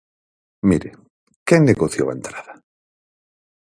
[0.69, 0.89] Mire,
[1.47, 2.53] ¿quen negociou a entrada?